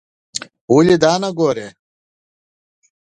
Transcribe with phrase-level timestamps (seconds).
[0.73, 1.67] ولې دا نه ګورې.